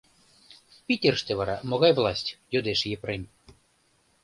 [0.85, 3.23] —Питерыште вара могай власть?— йодеш Епрем.